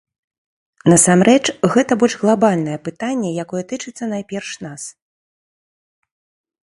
[0.93, 1.43] Насамрэч,
[1.75, 4.89] гэта больш глабальнае пытанне, якое тычыцца, найперш, нас.